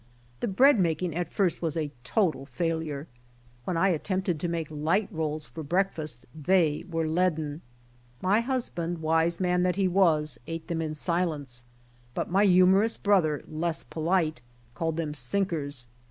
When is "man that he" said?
9.39-9.87